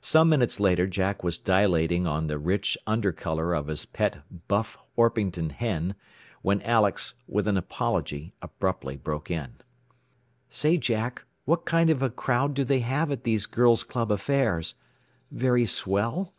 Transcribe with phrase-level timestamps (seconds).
[0.00, 4.76] Some minutes later Jack was dilating on the rich under color of his pet Buff
[4.96, 5.94] Orpington hen,
[6.42, 9.52] when Alex, with an apology, abruptly broke in.
[10.48, 14.74] "Say, Jack, what kind of a crowd do they have at these Girls' Club affairs?
[15.30, 16.34] Very swell?"